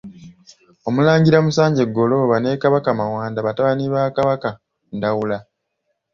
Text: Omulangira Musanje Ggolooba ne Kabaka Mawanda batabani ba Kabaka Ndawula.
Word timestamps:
Omulangira 0.87 1.37
Musanje 1.45 1.83
Ggolooba 1.87 2.35
ne 2.39 2.59
Kabaka 2.63 2.89
Mawanda 2.99 3.45
batabani 3.47 3.85
ba 3.93 4.01
Kabaka 4.15 4.49
Ndawula. 4.95 5.37